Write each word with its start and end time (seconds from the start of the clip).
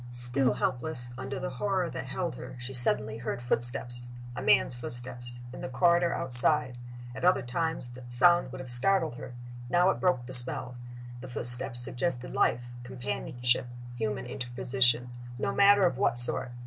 Still 0.09 0.53
helpless, 0.53 1.09
under 1.15 1.37
the 1.37 1.51
horror 1.51 1.87
that 1.87 2.07
held 2.07 2.33
her, 2.35 2.55
she 2.57 2.73
suddenly 2.73 3.19
heard 3.19 3.39
footsteps 3.39 4.07
a 4.35 4.41
man's 4.41 4.73
footsteps 4.73 5.41
in 5.53 5.61
the 5.61 5.69
corridor 5.69 6.11
outside. 6.11 6.79
At 7.13 7.23
other 7.23 7.43
times 7.43 7.89
the 7.89 8.01
sound 8.09 8.51
would 8.51 8.61
have 8.61 8.71
startled 8.71 9.13
her: 9.17 9.35
now 9.69 9.91
it 9.91 9.99
broke 9.99 10.25
the 10.25 10.33
spell. 10.33 10.73
The 11.19 11.27
footsteps 11.27 11.79
suggested 11.81 12.33
life, 12.33 12.61
companionship, 12.83 13.67
human 13.95 14.25
interposition 14.25 15.11
no 15.37 15.53
matter 15.53 15.85
of 15.85 15.99
what 15.99 16.17
sort. 16.17 16.51